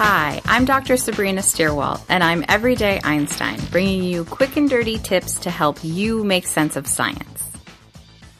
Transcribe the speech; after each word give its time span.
Hi, 0.00 0.40
I'm 0.44 0.64
Dr. 0.64 0.96
Sabrina 0.96 1.40
Stierwalt, 1.40 2.00
and 2.08 2.22
I'm 2.22 2.44
Everyday 2.48 3.00
Einstein, 3.02 3.58
bringing 3.72 4.04
you 4.04 4.24
quick 4.24 4.56
and 4.56 4.70
dirty 4.70 4.96
tips 4.96 5.40
to 5.40 5.50
help 5.50 5.82
you 5.82 6.22
make 6.22 6.46
sense 6.46 6.76
of 6.76 6.86
science. 6.86 7.42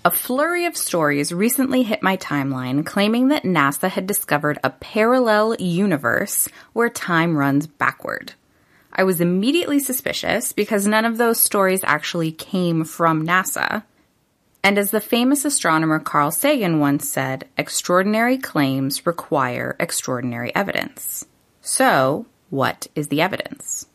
A 0.05 0.13
flurry 0.13 0.67
of 0.67 0.77
stories 0.77 1.33
recently 1.33 1.83
hit 1.83 2.01
my 2.01 2.17
timeline 2.17 2.87
claiming 2.87 3.27
that 3.29 3.43
NASA 3.43 3.91
had 3.91 4.07
discovered 4.07 4.61
a 4.63 4.71
parallel 4.71 5.57
universe 5.57 6.49
where 6.75 6.89
time 6.89 7.37
runs 7.37 7.67
backward. 7.67 8.35
I 8.93 9.03
was 9.03 9.21
immediately 9.21 9.81
suspicious 9.81 10.53
because 10.53 10.87
none 10.87 11.05
of 11.05 11.19
those 11.19 11.41
stories 11.41 11.83
actually 11.83 12.31
came 12.31 12.85
from 12.85 13.27
NASA. 13.27 13.83
And 14.63 14.79
as 14.79 14.93
the 14.93 15.01
famous 15.01 15.45
astronomer 15.45 15.99
Carl 15.99 16.31
Sagan 16.31 16.79
once 16.79 17.09
said, 17.09 17.49
extraordinary 17.59 18.39
claims 18.39 19.05
require 19.05 19.75
extraordinary 19.81 20.55
evidence. 20.55 21.27
So, 21.71 22.25
what 22.49 22.87
is 22.95 23.09
the 23.09 23.21
evidence? 23.21 23.87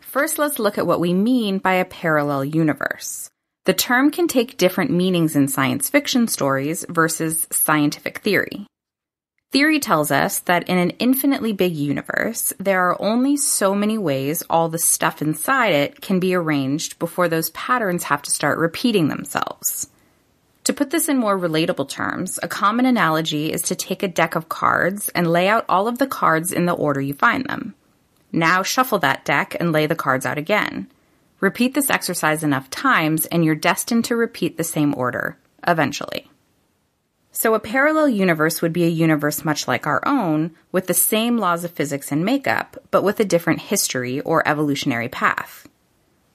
First, 0.00 0.40
let's 0.40 0.58
look 0.58 0.76
at 0.76 0.88
what 0.88 0.98
we 0.98 1.14
mean 1.14 1.58
by 1.58 1.74
a 1.74 1.84
parallel 1.84 2.44
universe. 2.44 3.30
The 3.64 3.72
term 3.72 4.10
can 4.10 4.26
take 4.26 4.56
different 4.56 4.90
meanings 4.90 5.36
in 5.36 5.46
science 5.46 5.88
fiction 5.88 6.26
stories 6.26 6.84
versus 6.88 7.46
scientific 7.52 8.18
theory. 8.18 8.66
Theory 9.52 9.78
tells 9.78 10.10
us 10.10 10.40
that 10.40 10.68
in 10.68 10.78
an 10.78 10.90
infinitely 10.98 11.52
big 11.52 11.76
universe, 11.76 12.52
there 12.58 12.90
are 12.90 13.00
only 13.00 13.36
so 13.36 13.72
many 13.72 13.98
ways 13.98 14.42
all 14.50 14.68
the 14.68 14.78
stuff 14.78 15.22
inside 15.22 15.74
it 15.74 16.00
can 16.00 16.18
be 16.18 16.34
arranged 16.34 16.98
before 16.98 17.28
those 17.28 17.50
patterns 17.50 18.02
have 18.02 18.22
to 18.22 18.32
start 18.32 18.58
repeating 18.58 19.06
themselves. 19.06 19.86
To 20.72 20.76
put 20.78 20.88
this 20.88 21.10
in 21.10 21.18
more 21.18 21.38
relatable 21.38 21.90
terms, 21.90 22.40
a 22.42 22.48
common 22.48 22.86
analogy 22.86 23.52
is 23.52 23.60
to 23.64 23.74
take 23.74 24.02
a 24.02 24.08
deck 24.08 24.34
of 24.34 24.48
cards 24.48 25.10
and 25.10 25.30
lay 25.30 25.46
out 25.46 25.66
all 25.68 25.86
of 25.86 25.98
the 25.98 26.06
cards 26.06 26.50
in 26.50 26.64
the 26.64 26.72
order 26.72 26.98
you 26.98 27.12
find 27.12 27.44
them. 27.44 27.74
Now 28.32 28.62
shuffle 28.62 28.98
that 29.00 29.26
deck 29.26 29.54
and 29.60 29.70
lay 29.70 29.84
the 29.84 29.94
cards 29.94 30.24
out 30.24 30.38
again. 30.38 30.90
Repeat 31.40 31.74
this 31.74 31.90
exercise 31.90 32.42
enough 32.42 32.70
times 32.70 33.26
and 33.26 33.44
you're 33.44 33.54
destined 33.54 34.06
to 34.06 34.16
repeat 34.16 34.56
the 34.56 34.64
same 34.64 34.94
order, 34.96 35.36
eventually. 35.68 36.30
So 37.32 37.52
a 37.52 37.60
parallel 37.60 38.08
universe 38.08 38.62
would 38.62 38.72
be 38.72 38.84
a 38.84 38.88
universe 38.88 39.44
much 39.44 39.68
like 39.68 39.86
our 39.86 40.00
own, 40.08 40.52
with 40.72 40.86
the 40.86 40.94
same 40.94 41.36
laws 41.36 41.64
of 41.64 41.72
physics 41.72 42.10
and 42.10 42.24
makeup, 42.24 42.78
but 42.90 43.04
with 43.04 43.20
a 43.20 43.26
different 43.26 43.60
history 43.60 44.22
or 44.22 44.48
evolutionary 44.48 45.10
path. 45.10 45.68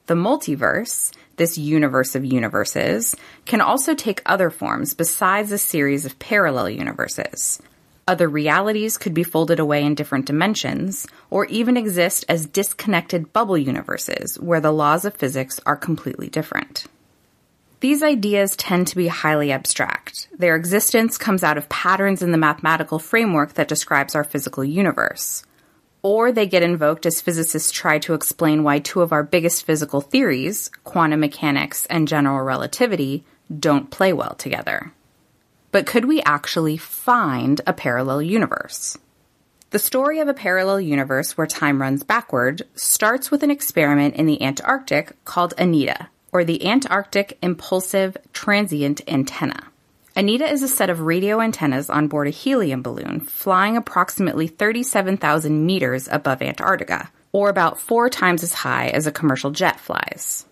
The 0.06 0.14
multiverse, 0.14 1.12
this 1.38 1.56
universe 1.56 2.14
of 2.14 2.24
universes, 2.24 3.16
can 3.46 3.60
also 3.60 3.94
take 3.94 4.20
other 4.26 4.50
forms 4.50 4.92
besides 4.92 5.50
a 5.50 5.58
series 5.58 6.04
of 6.04 6.18
parallel 6.18 6.68
universes. 6.68 7.62
Other 8.06 8.28
realities 8.28 8.96
could 8.96 9.14
be 9.14 9.22
folded 9.22 9.58
away 9.58 9.84
in 9.84 9.94
different 9.94 10.26
dimensions, 10.26 11.06
or 11.30 11.44
even 11.46 11.76
exist 11.76 12.24
as 12.28 12.46
disconnected 12.46 13.32
bubble 13.32 13.58
universes 13.58 14.38
where 14.40 14.60
the 14.60 14.72
laws 14.72 15.04
of 15.04 15.14
physics 15.14 15.60
are 15.66 15.76
completely 15.76 16.28
different. 16.28 16.86
These 17.80 18.02
ideas 18.02 18.56
tend 18.56 18.88
to 18.88 18.96
be 18.96 19.08
highly 19.08 19.52
abstract. 19.52 20.28
Their 20.36 20.56
existence 20.56 21.16
comes 21.16 21.44
out 21.44 21.58
of 21.58 21.68
patterns 21.68 22.22
in 22.22 22.32
the 22.32 22.38
mathematical 22.38 22.98
framework 22.98 23.54
that 23.54 23.68
describes 23.68 24.14
our 24.14 24.24
physical 24.24 24.64
universe 24.64 25.44
or 26.08 26.32
they 26.32 26.46
get 26.46 26.62
invoked 26.62 27.04
as 27.04 27.20
physicists 27.20 27.70
try 27.70 27.98
to 27.98 28.14
explain 28.14 28.62
why 28.62 28.78
two 28.78 29.02
of 29.02 29.12
our 29.12 29.22
biggest 29.22 29.66
physical 29.66 30.00
theories, 30.00 30.70
quantum 30.82 31.20
mechanics 31.20 31.84
and 31.90 32.08
general 32.08 32.40
relativity, 32.40 33.26
don't 33.60 33.90
play 33.90 34.10
well 34.14 34.34
together. 34.36 34.90
But 35.70 35.84
could 35.84 36.06
we 36.06 36.22
actually 36.22 36.78
find 36.78 37.60
a 37.66 37.74
parallel 37.74 38.22
universe? 38.22 38.96
The 39.68 39.78
story 39.78 40.20
of 40.20 40.28
a 40.28 40.32
parallel 40.32 40.80
universe 40.80 41.36
where 41.36 41.46
time 41.46 41.82
runs 41.82 42.04
backward 42.04 42.62
starts 42.74 43.30
with 43.30 43.42
an 43.42 43.50
experiment 43.50 44.14
in 44.14 44.24
the 44.24 44.40
Antarctic 44.40 45.12
called 45.26 45.52
ANITA, 45.58 46.08
or 46.32 46.42
the 46.42 46.66
Antarctic 46.66 47.36
Impulsive 47.42 48.16
Transient 48.32 49.02
Antenna. 49.06 49.64
ANITA 50.18 50.50
is 50.50 50.64
a 50.64 50.68
set 50.68 50.90
of 50.90 51.02
radio 51.02 51.40
antennas 51.40 51.88
on 51.88 52.08
board 52.08 52.26
a 52.26 52.30
helium 52.30 52.82
balloon 52.82 53.20
flying 53.20 53.76
approximately 53.76 54.48
37,000 54.48 55.64
meters 55.64 56.08
above 56.10 56.42
Antarctica, 56.42 57.12
or 57.30 57.48
about 57.48 57.78
four 57.78 58.10
times 58.10 58.42
as 58.42 58.52
high 58.52 58.88
as 58.88 59.06
a 59.06 59.12
commercial 59.12 59.52
jet 59.52 59.78
flies. 59.78 60.44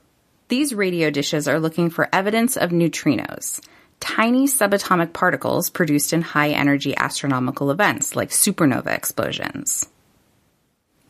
These 0.47 0.73
radio 0.73 1.11
dishes 1.11 1.49
are 1.49 1.59
looking 1.59 1.91
for 1.91 2.09
evidence 2.13 2.57
of 2.57 2.71
neutrinos, 2.71 3.61
tiny 3.99 4.47
subatomic 4.47 5.13
particles 5.13 5.69
produced 5.69 6.13
in 6.13 6.23
high 6.23 6.51
energy 6.51 6.97
astronomical 6.97 7.73
events 7.73 8.15
like 8.15 8.31
supernova 8.31 8.97
explosions. 8.97 9.89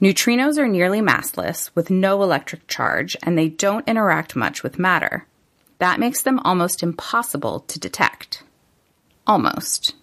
Neutrinos 0.01 0.57
are 0.57 0.67
nearly 0.67 1.03
massless 1.03 1.69
with 1.75 1.91
no 1.91 2.23
electric 2.23 2.67
charge 2.69 3.19
and 3.23 3.37
they 3.37 3.51
don't 3.51 3.87
interact 3.87 4.35
much 4.35 4.63
with 4.63 4.79
matter. 4.79 5.27
That 5.79 6.01
makes 6.01 6.23
them 6.23 6.39
almost 6.39 6.83
impossible 6.83 7.61
to 7.61 7.79
detect. 7.79 8.45
Almost. 9.27 9.95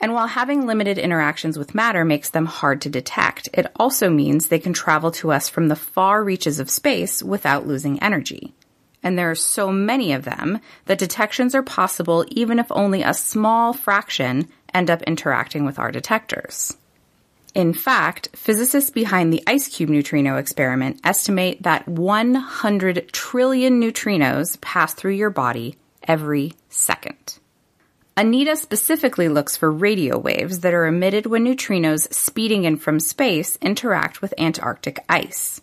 And 0.00 0.14
while 0.14 0.28
having 0.28 0.66
limited 0.66 0.96
interactions 0.96 1.58
with 1.58 1.74
matter 1.74 2.04
makes 2.04 2.30
them 2.30 2.46
hard 2.46 2.80
to 2.82 2.88
detect, 2.88 3.48
it 3.52 3.66
also 3.76 4.08
means 4.08 4.48
they 4.48 4.58
can 4.58 4.72
travel 4.72 5.10
to 5.12 5.32
us 5.32 5.48
from 5.48 5.68
the 5.68 5.76
far 5.76 6.22
reaches 6.22 6.60
of 6.60 6.70
space 6.70 7.22
without 7.22 7.66
losing 7.66 8.00
energy. 8.02 8.54
And 9.02 9.18
there 9.18 9.30
are 9.30 9.36
so 9.36 9.72
many 9.72 10.12
of 10.12 10.24
them 10.24 10.60
that 10.86 10.98
detections 10.98 11.54
are 11.54 11.62
possible 11.62 12.24
even 12.28 12.58
if 12.58 12.66
only 12.70 13.02
a 13.02 13.14
small 13.14 13.72
fraction 13.72 14.48
end 14.72 14.90
up 14.90 15.02
interacting 15.02 15.64
with 15.64 15.78
our 15.78 15.90
detectors. 15.90 16.76
In 17.54 17.72
fact, 17.72 18.28
physicists 18.34 18.90
behind 18.90 19.32
the 19.32 19.42
IceCube 19.46 19.88
neutrino 19.88 20.36
experiment 20.36 21.00
estimate 21.02 21.62
that 21.62 21.88
100 21.88 23.08
trillion 23.12 23.80
neutrinos 23.80 24.60
pass 24.60 24.94
through 24.94 25.12
your 25.12 25.30
body 25.30 25.76
every 26.06 26.52
second. 26.68 27.38
ANITA 28.18 28.56
specifically 28.56 29.28
looks 29.28 29.56
for 29.56 29.70
radio 29.70 30.18
waves 30.18 30.58
that 30.60 30.74
are 30.74 30.86
emitted 30.86 31.26
when 31.26 31.44
neutrinos 31.44 32.12
speeding 32.12 32.64
in 32.64 32.76
from 32.76 32.98
space 32.98 33.56
interact 33.62 34.20
with 34.20 34.34
Antarctic 34.36 34.98
ice. 35.08 35.60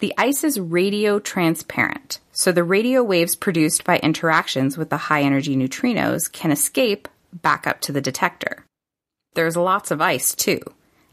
The 0.00 0.12
ice 0.18 0.44
is 0.44 0.60
radio 0.60 1.18
transparent, 1.18 2.18
so 2.30 2.52
the 2.52 2.62
radio 2.62 3.02
waves 3.02 3.34
produced 3.34 3.84
by 3.84 3.96
interactions 4.00 4.76
with 4.76 4.90
the 4.90 4.98
high 4.98 5.22
energy 5.22 5.56
neutrinos 5.56 6.30
can 6.30 6.50
escape 6.50 7.08
back 7.32 7.66
up 7.66 7.80
to 7.80 7.92
the 7.92 8.02
detector. 8.02 8.66
There's 9.32 9.56
lots 9.56 9.90
of 9.90 10.02
ice 10.02 10.34
too, 10.34 10.60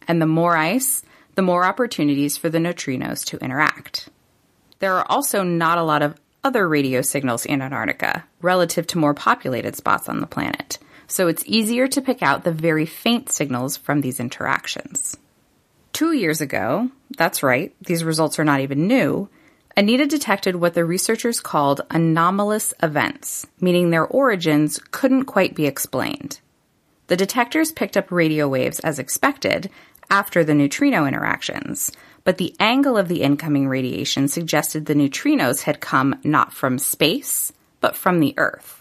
and 0.09 0.21
the 0.21 0.25
more 0.25 0.57
ice, 0.57 1.03
the 1.35 1.41
more 1.41 1.63
opportunities 1.63 2.35
for 2.35 2.49
the 2.49 2.57
neutrinos 2.57 3.23
to 3.27 3.37
interact. 3.37 4.09
There 4.79 4.97
are 4.97 5.05
also 5.09 5.41
not 5.41 5.77
a 5.77 5.83
lot 5.83 6.01
of 6.01 6.17
other 6.43 6.67
radio 6.67 7.01
signals 7.01 7.45
in 7.45 7.61
Antarctica 7.61 8.25
relative 8.41 8.87
to 8.87 8.97
more 8.97 9.13
populated 9.13 9.75
spots 9.75 10.09
on 10.09 10.19
the 10.19 10.27
planet, 10.27 10.79
so 11.11 11.27
it's 11.27 11.43
easier 11.45 11.89
to 11.89 12.01
pick 12.01 12.23
out 12.23 12.45
the 12.45 12.53
very 12.53 12.85
faint 12.85 13.29
signals 13.29 13.75
from 13.75 13.99
these 13.99 14.21
interactions. 14.21 15.17
Two 15.91 16.13
years 16.13 16.39
ago, 16.39 16.89
that's 17.17 17.43
right, 17.43 17.75
these 17.81 18.05
results 18.05 18.39
are 18.39 18.45
not 18.45 18.61
even 18.61 18.87
new, 18.87 19.27
ANITA 19.75 20.07
detected 20.07 20.55
what 20.55 20.73
the 20.73 20.85
researchers 20.85 21.41
called 21.41 21.81
anomalous 21.91 22.73
events, 22.81 23.45
meaning 23.59 23.89
their 23.89 24.05
origins 24.05 24.79
couldn't 24.91 25.25
quite 25.25 25.53
be 25.53 25.65
explained. 25.65 26.39
The 27.07 27.17
detectors 27.17 27.73
picked 27.73 27.97
up 27.97 28.09
radio 28.09 28.47
waves 28.47 28.79
as 28.79 28.97
expected 28.97 29.69
after 30.09 30.45
the 30.45 30.53
neutrino 30.53 31.05
interactions, 31.05 31.91
but 32.23 32.37
the 32.37 32.55
angle 32.57 32.97
of 32.97 33.09
the 33.09 33.21
incoming 33.21 33.67
radiation 33.67 34.29
suggested 34.29 34.85
the 34.85 34.95
neutrinos 34.95 35.63
had 35.63 35.81
come 35.81 36.19
not 36.23 36.53
from 36.53 36.79
space, 36.79 37.51
but 37.81 37.97
from 37.97 38.21
the 38.21 38.33
Earth. 38.37 38.80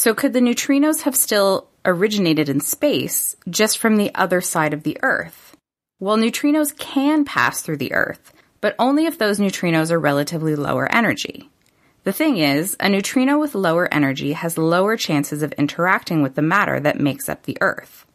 So, 0.00 0.14
could 0.14 0.32
the 0.32 0.38
neutrinos 0.38 1.02
have 1.02 1.16
still 1.16 1.66
originated 1.84 2.48
in 2.48 2.60
space 2.60 3.34
just 3.50 3.78
from 3.78 3.96
the 3.96 4.14
other 4.14 4.40
side 4.40 4.72
of 4.72 4.84
the 4.84 4.96
Earth? 5.02 5.56
Well, 5.98 6.16
neutrinos 6.16 6.78
can 6.78 7.24
pass 7.24 7.62
through 7.62 7.78
the 7.78 7.92
Earth, 7.92 8.32
but 8.60 8.76
only 8.78 9.06
if 9.06 9.18
those 9.18 9.40
neutrinos 9.40 9.90
are 9.90 9.98
relatively 9.98 10.54
lower 10.54 10.86
energy. 10.94 11.50
The 12.04 12.12
thing 12.12 12.36
is, 12.36 12.76
a 12.78 12.88
neutrino 12.88 13.40
with 13.40 13.56
lower 13.56 13.92
energy 13.92 14.34
has 14.34 14.56
lower 14.56 14.96
chances 14.96 15.42
of 15.42 15.50
interacting 15.54 16.22
with 16.22 16.36
the 16.36 16.42
matter 16.42 16.78
that 16.78 17.00
makes 17.00 17.28
up 17.28 17.42
the 17.42 17.58
Earth. 17.60 18.06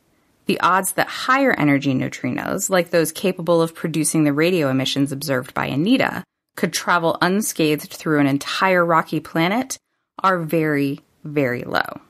The 0.45 0.62
odds 0.62 0.94
that 0.94 1.09
higher 1.09 1.51
energy 1.51 1.94
neutrinos, 1.94 2.69
like 2.69 2.91
those 2.91 3.12
capable 3.12 3.62
of 3.62 3.75
producing 3.75 4.24
the 4.24 4.31
radio 4.31 4.69
emissions 4.69 5.12
observed 5.12 5.53
by 5.53 5.65
Anita, 5.65 6.24
could 6.56 6.71
travel 6.71 7.18
unscathed 7.21 7.91
through 7.91 8.21
an 8.21 8.27
entire 8.27 8.86
rocky 8.86 9.19
planet 9.19 9.77
are 10.19 10.39
very, 10.39 11.01
very 11.24 11.64
low. 11.64 12.02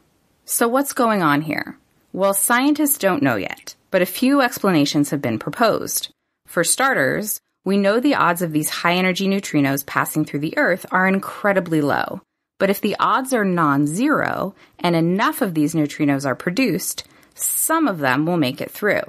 So, 0.45 0.67
what's 0.67 0.93
going 0.93 1.21
on 1.21 1.41
here? 1.41 1.77
Well, 2.11 2.33
scientists 2.33 2.97
don't 2.97 3.23
know 3.23 3.35
yet, 3.35 3.75
but 3.91 4.01
a 4.01 4.05
few 4.05 4.41
explanations 4.41 5.09
have 5.09 5.21
been 5.21 5.39
proposed. 5.39 6.09
For 6.47 6.63
starters, 6.63 7.39
we 7.65 7.77
know 7.77 7.99
the 7.99 8.15
odds 8.15 8.41
of 8.41 8.51
these 8.51 8.69
high 8.69 8.95
energy 8.95 9.27
neutrinos 9.27 9.85
passing 9.85 10.25
through 10.25 10.41
the 10.41 10.57
Earth 10.57 10.85
are 10.91 11.07
incredibly 11.07 11.81
low. 11.81 12.21
But 12.59 12.69
if 12.69 12.81
the 12.81 12.95
odds 12.99 13.33
are 13.33 13.45
non 13.45 13.87
zero 13.87 14.53
and 14.79 14.95
enough 14.95 15.41
of 15.41 15.53
these 15.53 15.73
neutrinos 15.73 16.25
are 16.25 16.35
produced, 16.35 17.05
some 17.35 17.87
of 17.87 17.99
them 17.99 18.25
will 18.25 18.37
make 18.37 18.61
it 18.61 18.71
through. 18.71 19.01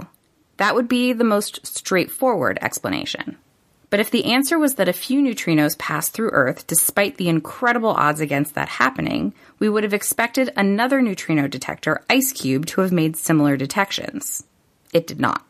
That 0.57 0.75
would 0.75 0.89
be 0.89 1.13
the 1.13 1.25
most 1.25 1.67
straightforward 1.67 2.59
explanation. 2.63 3.37
But 3.95 4.01
if 4.01 4.11
the 4.11 4.25
answer 4.25 4.59
was 4.59 4.75
that 4.75 4.89
a 4.89 4.93
few 4.93 5.23
neutrinos 5.23 5.79
pass 5.79 6.09
through 6.09 6.31
Earth 6.31 6.67
despite 6.67 7.17
the 7.17 7.29
incredible 7.29 7.91
odds 7.91 8.19
against 8.19 8.57
that 8.57 8.69
happening, 8.69 9.33
we 9.61 9.69
would 9.69 9.85
have 9.85 9.95
expected 9.95 10.53
another 10.57 11.01
neutrino 11.01 11.47
detector, 11.47 12.03
IceCube, 12.11 12.67
to 12.67 12.81
have 12.81 12.91
made 12.91 13.17
similar 13.17 13.57
detections. 13.57 14.43
It 14.93 15.07
did 15.07 15.21
not. 15.21 15.47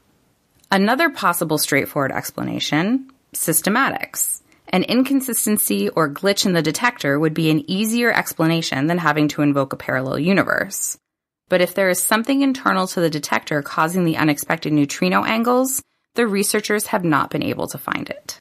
Another 0.70 1.08
possible 1.08 1.56
straightforward 1.56 2.12
explanation 2.12 3.10
systematics. 3.32 4.42
An 4.68 4.82
inconsistency 4.82 5.88
or 5.88 6.10
glitch 6.10 6.44
in 6.44 6.52
the 6.52 6.60
detector 6.60 7.18
would 7.18 7.32
be 7.32 7.48
an 7.48 7.64
easier 7.66 8.12
explanation 8.12 8.88
than 8.88 8.98
having 8.98 9.28
to 9.28 9.40
invoke 9.40 9.72
a 9.72 9.76
parallel 9.76 10.18
universe. 10.18 10.98
But 11.48 11.62
if 11.62 11.72
there 11.72 11.88
is 11.88 11.98
something 11.98 12.42
internal 12.42 12.86
to 12.88 13.00
the 13.00 13.08
detector 13.08 13.62
causing 13.62 14.04
the 14.04 14.18
unexpected 14.18 14.74
neutrino 14.74 15.24
angles, 15.24 15.80
the 16.14 16.26
researchers 16.26 16.86
have 16.86 17.04
not 17.04 17.30
been 17.30 17.42
able 17.42 17.66
to 17.68 17.78
find 17.78 18.08
it. 18.08 18.38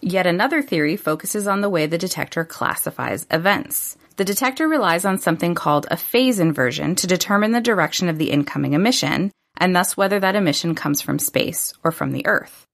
Yet 0.00 0.26
another 0.26 0.62
theory 0.62 0.96
focuses 0.96 1.46
on 1.46 1.60
the 1.60 1.70
way 1.70 1.86
the 1.86 1.98
detector 1.98 2.44
classifies 2.44 3.26
events. 3.30 3.96
The 4.16 4.24
detector 4.24 4.68
relies 4.68 5.04
on 5.04 5.18
something 5.18 5.54
called 5.54 5.86
a 5.90 5.96
phase 5.96 6.38
inversion 6.38 6.94
to 6.96 7.06
determine 7.06 7.52
the 7.52 7.60
direction 7.60 8.08
of 8.08 8.18
the 8.18 8.30
incoming 8.30 8.74
emission, 8.74 9.32
and 9.56 9.74
thus 9.74 9.96
whether 9.96 10.20
that 10.20 10.36
emission 10.36 10.74
comes 10.74 11.00
from 11.00 11.18
space 11.18 11.72
or 11.82 11.90
from 11.90 12.12
the 12.12 12.26
Earth. 12.26 12.66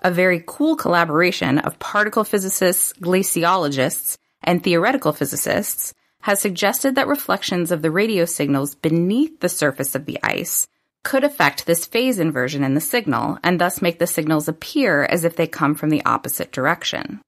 A 0.00 0.10
very 0.10 0.44
cool 0.46 0.76
collaboration 0.76 1.58
of 1.58 1.78
particle 1.78 2.24
physicists, 2.24 2.92
glaciologists, 3.00 4.16
and 4.42 4.62
theoretical 4.62 5.12
physicists 5.12 5.94
has 6.20 6.40
suggested 6.40 6.96
that 6.96 7.08
reflections 7.08 7.70
of 7.70 7.82
the 7.82 7.90
radio 7.90 8.24
signals 8.24 8.74
beneath 8.74 9.40
the 9.40 9.48
surface 9.48 9.94
of 9.94 10.04
the 10.06 10.18
ice 10.22 10.66
could 11.06 11.22
affect 11.22 11.66
this 11.66 11.86
phase 11.86 12.18
inversion 12.18 12.64
in 12.64 12.74
the 12.74 12.80
signal 12.80 13.38
and 13.44 13.60
thus 13.60 13.80
make 13.80 14.00
the 14.00 14.08
signals 14.08 14.48
appear 14.48 15.04
as 15.04 15.22
if 15.22 15.36
they 15.36 15.46
come 15.46 15.76
from 15.76 15.88
the 15.88 16.04
opposite 16.04 16.50
direction. 16.50 17.20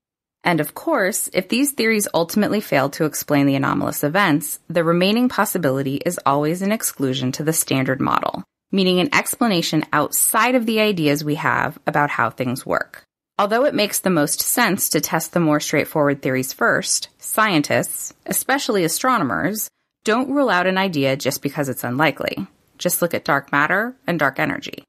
And 0.43 0.59
of 0.59 0.75
course, 0.75 1.31
if 1.33 1.49
these 1.49 1.71
theories 1.71 2.09
ultimately 2.13 2.61
fail 2.61 2.91
to 2.91 3.05
explain 3.05 3.47
the 3.47 3.55
anomalous 3.55 4.03
events, 4.03 4.59
the 4.69 4.83
remaining 4.83 5.29
possibility 5.29 5.95
is 5.95 6.19
always 6.27 6.61
an 6.61 6.73
exclusion 6.73 7.31
to 7.33 7.45
the 7.45 7.53
standard 7.53 8.01
model, 8.01 8.43
meaning 8.73 8.99
an 8.99 9.15
explanation 9.15 9.85
outside 9.93 10.57
of 10.57 10.67
the 10.67 10.81
ideas 10.81 11.23
we 11.23 11.37
have 11.37 11.79
about 11.87 12.11
how 12.11 12.31
things 12.31 12.67
work. 12.67 13.05
Although 13.39 13.65
it 13.65 13.77
makes 13.77 14.01
the 14.01 14.11
most 14.11 14.41
sense 14.41 14.89
to 14.89 15.01
test 15.01 15.33
the 15.33 15.39
more 15.39 15.61
straightforward 15.61 16.21
theories 16.21 16.53
first, 16.53 17.11
scientists, 17.19 18.13
especially 18.27 18.83
astronomers, 18.83 19.71
don't 20.03 20.33
rule 20.33 20.51
out 20.51 20.67
an 20.67 20.79
idea 20.79 21.17
just 21.17 21.43
because 21.43 21.69
it's 21.69 21.85
unlikely. 21.85 22.49
Just 22.79 23.03
look 23.03 23.13
at 23.15 23.25
dark 23.25 23.53
matter 23.53 23.95
and 24.07 24.19
dark 24.19 24.39
energy. 24.39 24.85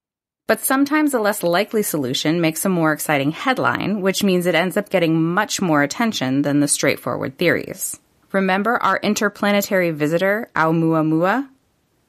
But 0.47 0.61
sometimes 0.61 1.13
a 1.13 1.19
less 1.19 1.43
likely 1.43 1.83
solution 1.83 2.41
makes 2.41 2.65
a 2.65 2.69
more 2.69 2.91
exciting 2.91 3.31
headline, 3.31 4.01
which 4.01 4.23
means 4.23 4.45
it 4.45 4.55
ends 4.55 4.77
up 4.77 4.89
getting 4.89 5.21
much 5.21 5.61
more 5.61 5.83
attention 5.83 6.41
than 6.41 6.59
the 6.59 6.67
straightforward 6.67 7.37
theories. 7.37 7.99
Remember 8.31 8.77
our 8.81 8.97
interplanetary 8.97 9.91
visitor, 9.91 10.49
Oumuamua? 10.55 11.47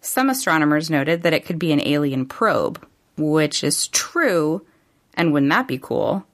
Some 0.01 0.31
astronomers 0.31 0.91
noted 0.91 1.23
that 1.23 1.35
it 1.35 1.45
could 1.45 1.59
be 1.59 1.73
an 1.73 1.87
alien 1.87 2.25
probe, 2.25 2.87
which 3.19 3.63
is 3.63 3.89
true, 3.89 4.65
and 5.15 5.33
wouldn't 5.33 5.51
that 5.51 5.69
be 5.69 5.79
cool? 5.79 6.27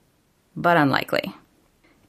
But 0.55 0.77
unlikely. 0.77 1.35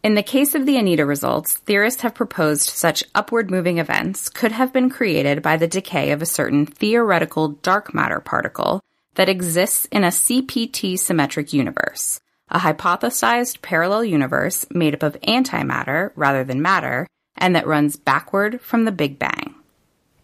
In 0.08 0.14
the 0.14 0.24
case 0.24 0.56
of 0.56 0.66
the 0.66 0.78
Anita 0.78 1.06
results, 1.06 1.58
theorists 1.58 2.02
have 2.04 2.16
proposed 2.16 2.70
such 2.70 3.04
upward 3.14 3.52
moving 3.52 3.78
events 3.78 4.30
could 4.30 4.54
have 4.54 4.72
been 4.72 4.90
created 4.90 5.42
by 5.42 5.58
the 5.58 5.68
decay 5.68 6.12
of 6.12 6.22
a 6.22 6.26
certain 6.26 6.66
theoretical 6.66 7.50
dark 7.50 7.94
matter 7.94 8.22
particle 8.22 8.82
that 9.16 9.28
exists 9.28 9.84
in 9.92 10.06
a 10.06 10.08
CPT 10.08 10.98
symmetric 10.98 11.52
universe, 11.52 12.22
a 12.48 12.60
hypothesized 12.60 13.62
parallel 13.62 14.06
universe 14.06 14.66
made 14.72 14.94
up 14.94 15.04
of 15.04 15.20
antimatter 15.24 16.12
rather 16.16 16.46
than 16.46 16.62
matter, 16.62 17.06
and 17.36 17.54
that 17.54 17.68
runs 17.68 17.98
backward 17.98 18.62
from 18.62 18.86
the 18.86 18.94
Big 18.94 19.20
Bang. 19.20 19.56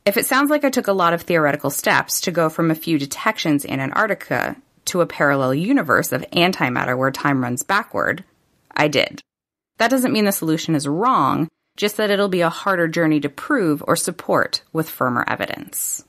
If 0.06 0.16
it 0.16 0.25
sounds 0.25 0.50
like 0.50 0.63
I 0.63 0.70
took 0.70 0.88
a 0.88 0.94
lot 0.94 1.12
of 1.12 1.24
theoretical 1.24 1.70
steps 1.70 2.22
to 2.22 2.32
go 2.32 2.48
from 2.48 2.72
a 2.72 2.75
few 2.75 2.98
detections 2.98 3.66
in 3.66 3.82
Antarctica 3.82 4.56
to 4.86 5.02
a 5.02 5.06
parallel 5.06 5.54
universe 5.54 6.13
of 6.13 6.24
antimatter 6.32 6.98
where 6.98 7.12
time 7.12 7.44
runs 7.44 7.63
backward, 7.63 8.24
I 8.72 8.88
did. 8.88 9.22
That 9.77 9.89
doesn't 9.89 10.13
mean 10.13 10.25
the 10.25 10.32
solution 10.32 10.75
is 10.75 10.88
wrong, 10.88 11.48
just 11.77 11.98
that 11.98 12.10
it'll 12.10 12.30
be 12.30 12.42
a 12.42 12.50
harder 12.50 12.88
journey 12.88 13.20
to 13.22 13.30
prove 13.30 13.84
or 13.88 13.96
support 13.96 14.63
with 14.72 14.89
firmer 14.89 15.25
evidence. 15.27 16.03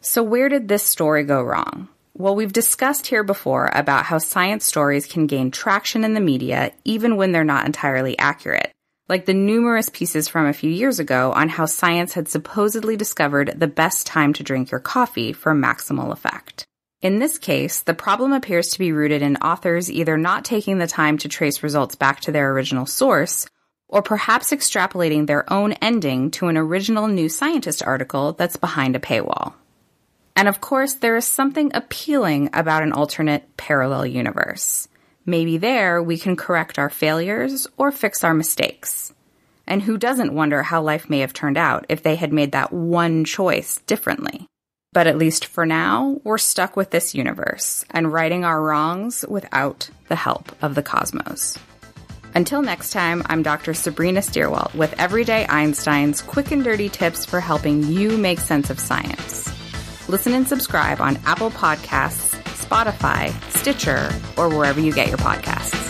So, 0.00 0.22
where 0.22 0.48
did 0.48 0.68
this 0.68 0.82
story 0.82 1.24
go 1.24 1.42
wrong? 1.42 1.88
Well, 2.14 2.34
we've 2.34 2.52
discussed 2.52 3.06
here 3.06 3.22
before 3.22 3.70
about 3.74 4.04
how 4.04 4.18
science 4.18 4.64
stories 4.64 5.06
can 5.06 5.26
gain 5.26 5.50
traction 5.50 6.04
in 6.04 6.14
the 6.14 6.20
media 6.20 6.72
even 6.84 7.16
when 7.16 7.32
they're 7.32 7.44
not 7.44 7.66
entirely 7.66 8.18
accurate 8.18 8.72
like 9.10 9.26
the 9.26 9.34
numerous 9.34 9.88
pieces 9.88 10.28
from 10.28 10.46
a 10.46 10.52
few 10.52 10.70
years 10.70 11.00
ago 11.00 11.32
on 11.32 11.48
how 11.48 11.66
science 11.66 12.12
had 12.12 12.28
supposedly 12.28 12.96
discovered 12.96 13.52
the 13.56 13.66
best 13.66 14.06
time 14.06 14.32
to 14.32 14.44
drink 14.44 14.70
your 14.70 14.78
coffee 14.78 15.32
for 15.32 15.52
maximal 15.52 16.12
effect. 16.12 16.64
In 17.02 17.18
this 17.18 17.38
case, 17.38 17.80
the 17.80 17.94
problem 17.94 18.34
appears 18.34 18.68
to 18.68 18.78
be 18.78 18.92
rooted 18.92 19.22
in 19.22 19.38
authors 19.38 19.90
either 19.90 20.18
not 20.18 20.44
taking 20.44 20.76
the 20.76 20.86
time 20.86 21.16
to 21.18 21.28
trace 21.28 21.62
results 21.62 21.94
back 21.94 22.20
to 22.20 22.32
their 22.32 22.52
original 22.52 22.84
source, 22.84 23.46
or 23.88 24.02
perhaps 24.02 24.50
extrapolating 24.50 25.26
their 25.26 25.50
own 25.50 25.72
ending 25.74 26.30
to 26.32 26.48
an 26.48 26.58
original 26.58 27.08
New 27.08 27.30
Scientist 27.30 27.82
article 27.82 28.34
that's 28.34 28.56
behind 28.56 28.96
a 28.96 29.00
paywall. 29.00 29.54
And 30.36 30.46
of 30.46 30.60
course, 30.60 30.94
there 30.94 31.16
is 31.16 31.24
something 31.24 31.70
appealing 31.72 32.50
about 32.52 32.82
an 32.82 32.92
alternate 32.92 33.56
parallel 33.56 34.04
universe. 34.04 34.86
Maybe 35.24 35.56
there 35.56 36.02
we 36.02 36.18
can 36.18 36.36
correct 36.36 36.78
our 36.78 36.90
failures 36.90 37.66
or 37.78 37.92
fix 37.92 38.22
our 38.24 38.34
mistakes. 38.34 39.14
And 39.66 39.80
who 39.82 39.96
doesn't 39.96 40.34
wonder 40.34 40.62
how 40.62 40.82
life 40.82 41.08
may 41.08 41.20
have 41.20 41.32
turned 41.32 41.56
out 41.56 41.86
if 41.88 42.02
they 42.02 42.16
had 42.16 42.32
made 42.32 42.52
that 42.52 42.74
one 42.74 43.24
choice 43.24 43.78
differently? 43.86 44.46
But 44.92 45.06
at 45.06 45.18
least 45.18 45.44
for 45.44 45.64
now, 45.64 46.20
we're 46.24 46.38
stuck 46.38 46.76
with 46.76 46.90
this 46.90 47.14
universe 47.14 47.84
and 47.90 48.12
righting 48.12 48.44
our 48.44 48.60
wrongs 48.60 49.24
without 49.28 49.88
the 50.08 50.16
help 50.16 50.50
of 50.62 50.74
the 50.74 50.82
cosmos. 50.82 51.58
Until 52.34 52.62
next 52.62 52.90
time, 52.92 53.22
I'm 53.26 53.42
Dr. 53.42 53.74
Sabrina 53.74 54.20
Stierwalt 54.20 54.74
with 54.74 54.98
Everyday 54.98 55.46
Einstein's 55.46 56.22
quick 56.22 56.50
and 56.50 56.62
dirty 56.64 56.88
tips 56.88 57.24
for 57.24 57.40
helping 57.40 57.84
you 57.84 58.16
make 58.16 58.40
sense 58.40 58.70
of 58.70 58.80
science. 58.80 59.48
Listen 60.08 60.34
and 60.34 60.46
subscribe 60.46 61.00
on 61.00 61.18
Apple 61.24 61.50
Podcasts, 61.50 62.36
Spotify, 62.64 63.32
Stitcher, 63.50 64.10
or 64.36 64.48
wherever 64.48 64.80
you 64.80 64.92
get 64.92 65.08
your 65.08 65.18
podcasts. 65.18 65.89